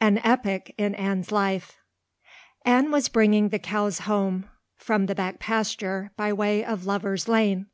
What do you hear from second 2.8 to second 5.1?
was bringing the cows home from